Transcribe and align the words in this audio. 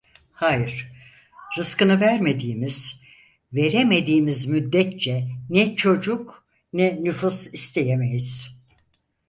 Hayır, 0.33 0.91
rızkını 1.57 1.99
vermediğimiz, 1.99 3.01
veremediğimiz 3.53 4.45
müddetçe 4.45 5.27
ne 5.49 5.75
çocuk, 5.75 6.45
ne 6.73 6.97
nüfus 7.03 7.53
isteyemeyiz. 7.53 8.61